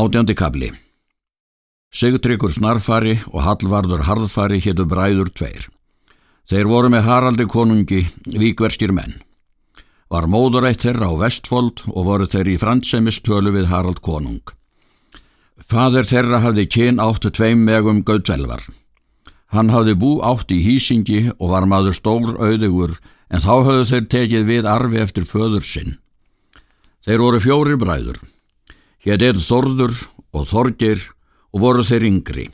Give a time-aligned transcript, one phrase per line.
[0.00, 0.68] Átjandi kabli
[1.92, 5.66] Sigtryggur snarfari og Hallvarður harðfari héttu bræður tveir.
[6.48, 9.18] Þeir voru með Haraldi konungi, víkverskir menn.
[10.08, 14.40] Var móðurætt þeirra á vestfold og voru þeir í frantsemistölu við Harald konung.
[15.68, 18.64] Fadir þeirra hafði kyn áttu tveim megum gauðvelvar.
[19.52, 22.96] Hann hafði bú átt í hýsingi og var maður stór auðugur
[23.28, 25.96] en þá hafðu þeir tekið við arfi eftir föður sinn.
[27.04, 28.29] Þeir voru fjóri bræður.
[29.00, 29.94] Hér er Þorður
[30.36, 31.02] og Þorgir
[31.54, 32.46] og voru þeir yngri.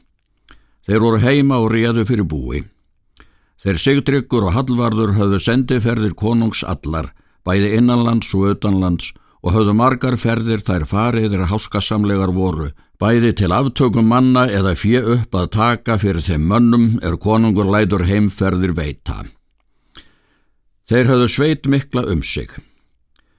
[0.87, 2.61] Þeir voru heima og réðu fyrir búi.
[3.65, 7.09] Þeir Sigtryggur og Hallvarður höfðu sendiferðir konungs allar,
[7.43, 9.11] bæði innanlands og utanlands
[9.43, 12.71] og höfðu margar ferðir þær fariðir háskasamlegar voru,
[13.03, 18.07] bæði til aftökum manna eða fjö upp að taka fyrir þeim mönnum er konungur lætur
[18.07, 19.25] heimferðir veita.
[20.87, 22.55] Þeir höfðu sveit mikla um sig.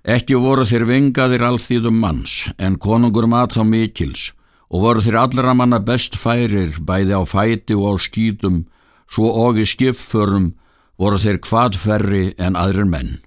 [0.07, 4.30] Ekki voru þeir vingaðir alþýðum manns, en konungur mat þá mikils
[4.71, 8.63] og voru þeir allra manna best færir bæði á fæti og á skýtum,
[9.11, 10.53] svo og í skipförum
[11.00, 13.17] voru þeir hvaðferri en aðrir menn.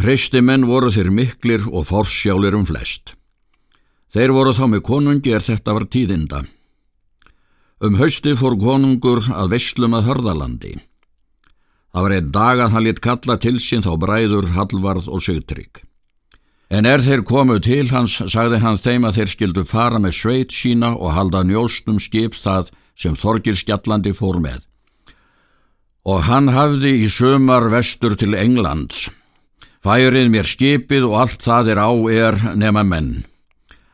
[0.00, 3.14] Hristi menn voru þeir miklir og forsjálir um flest.
[4.12, 6.44] Þeir voru þá með konungi er þetta var tíðinda.
[7.80, 10.74] Um hausti fór konungur að veslum að hörðalandi.
[11.94, 15.84] Það var einn dag að hann lit kalla til sín þá bræður Hallvarð og Sigtrygg.
[16.74, 20.54] En er þeir komu til hans, sagði hann þeim að þeir skildu fara með sveit
[20.56, 24.64] sína og halda njóstum skip það sem Þorgir Skjallandi fór með.
[26.02, 29.06] Og hann hafði í sömar vestur til Englands.
[29.84, 33.14] Færið mér skipið og allt það er á er nema menn.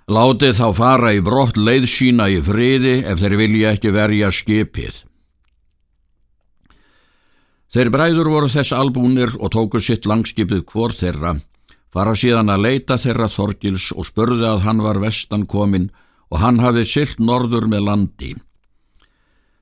[0.08, 5.04] Látið þá fara í brott leið sína í friði ef þeir vilja ekki verja skipið.
[7.70, 11.36] Þeir bræður voru þess albúnir og tóku sitt langskipið hvort þeirra,
[11.94, 15.90] fara síðan að leita þeirra Þorgils og spurði að hann var vestan komin
[16.30, 18.32] og hann hafði silt norður með landi.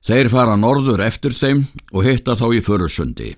[0.05, 3.29] Þeir fara norður eftir þeim og hitta þá í förusundi.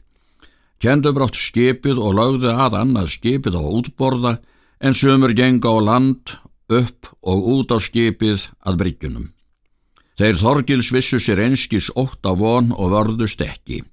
[0.82, 4.38] Kendu brátt skipið og lögðu að annað skipið á útborða
[4.80, 6.38] en sömur genga á land,
[6.72, 9.32] upp og út á skipið að bryggjunum.
[10.16, 13.84] Þeir Þorgils vissu sér einskis ótt á von og vörðust ekki.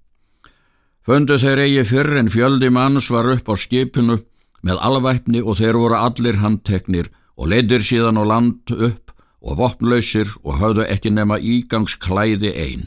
[1.09, 4.19] Föndu þeir eigi fyrr en fjöldi manns var upp á skipinu
[4.61, 7.09] með alvæpni og þeir voru allir handteknir
[7.41, 12.85] og leidir síðan á land upp og vopnlausir og hafðu ekki nema ígangsklæði einn.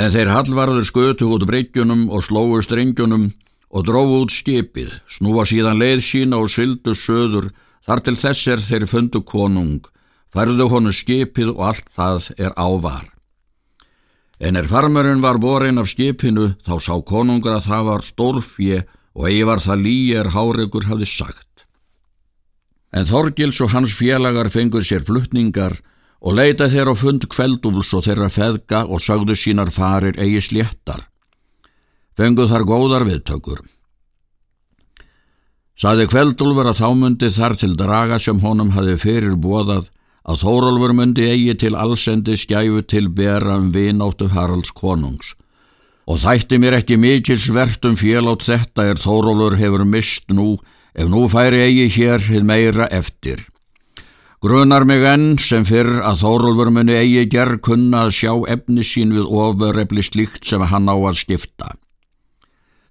[0.00, 3.28] En þeir hallvarður skötu út breytjunum og slóu strengjunum
[3.68, 7.52] og dróðu út skipið, snúa síðan leið sína og syldu söður,
[7.84, 9.84] þar til þess er þeir fundu konung,
[10.32, 13.13] færðu honu skipið og allt það er ávar.
[14.40, 18.84] En er farmurinn var borin af skipinu þá sá konungur að það var stórfje
[19.14, 21.66] og eigi var það líjar háregur hafði sagt.
[22.94, 25.78] En Þorgils og hans félagar fengur sér fluttningar
[26.24, 31.06] og leita þeir á fund kveldúls og þeirra feðga og sagðu sínar farir eigi sléttar.
[32.14, 33.62] Fengu þar góðar viðtökur.
[35.74, 39.90] Saði kveldúlver að þá myndi þar til draga sem honum hafi fyrir bóðað
[40.24, 45.34] að Þórólfur myndi eigi til allsendi skæfu til bera um vináttu Haralds konungs.
[46.08, 50.56] Og þætti mér ekki mikil svert um félátt þetta er Þórólfur hefur mist nú,
[50.96, 53.44] ef nú færi eigi hér hið meira eftir.
[54.44, 59.14] Grunar mig enn sem fyrr að Þórólfur muni eigi gerð kunna að sjá efni sín
[59.16, 61.70] við ofurrefli slíkt sem hann á að stifta.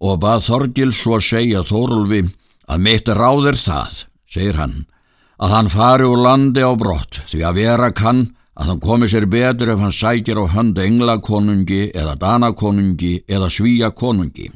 [0.01, 2.25] Og bað Þorgil svo segja Þórólfi
[2.65, 4.75] að mitt ráðir það, segir hann,
[5.41, 9.25] að hann fari úr landi á brott því að vera kann að hann komi sér
[9.29, 14.51] betur ef hann sækir á hönd englakonungi eða danakonungi eða svíakonungi.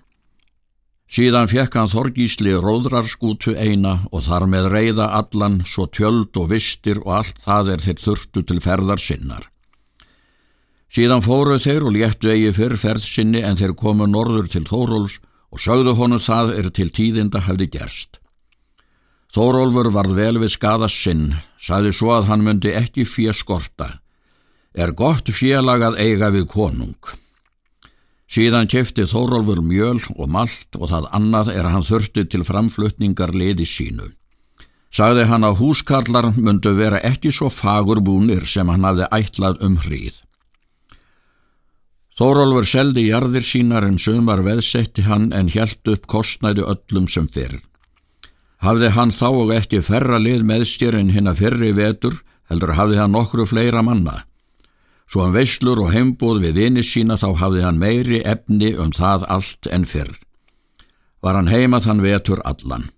[1.07, 6.99] Síðan fekk hann Þorgísli róðrarskútu eina og þar með reyða allan svo tjöld og vistir
[7.05, 9.47] og allt það er þeir þurftu til ferðar sinnar.
[10.91, 15.17] Síðan fóruð þeir og léttu eigi fyrr ferð sinni en þeir komu norður til Þóróls
[15.51, 18.19] og sögðu honu það er til tíðinda hefði gerst.
[19.35, 23.97] Þórólfur varð vel við skadast sinn, saði svo að hann myndi ekki fjö skorta.
[24.73, 27.15] Er gott félag að eiga við konung.
[28.27, 33.67] Síðan kefti Þórólfur mjöl og malt og það annað er hann þurfti til framflutningar liði
[33.67, 34.11] sínu.
[34.91, 40.21] Sagði hann að húskarlar myndu vera ekki svo fagurbúnir sem hann hafði ætlað um hríð.
[42.17, 47.59] Þórólfur seldi jarðir sínar en sömar veðsetti hann en hjælt upp kostnæði öllum sem fyrr.
[48.63, 52.15] Hafði hann þá og ekki ferra lið með sér en hinn að fyrri vetur,
[52.49, 54.23] heldur hafði hann nokkru fleira manna.
[55.07, 59.27] Svo hann veislur og heimbúð við vini sína þá hafði hann meiri efni um það
[59.37, 60.11] allt en fyrr.
[61.21, 62.89] Var hann heima þann vetur allan.